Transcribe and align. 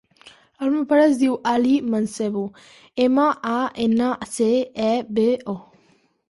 El 0.61 0.69
meu 0.75 0.85
pare 0.93 1.01
es 1.09 1.19
diu 1.23 1.35
Ali 1.51 1.73
Mancebo: 1.95 2.41
ema, 3.05 3.27
a, 3.51 3.61
ena, 3.85 4.09
ce, 4.33 4.49
e, 4.89 4.91
be, 5.21 5.29
o. 5.55 5.57